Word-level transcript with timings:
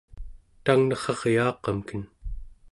tangnerraryaaqamken 0.63 2.01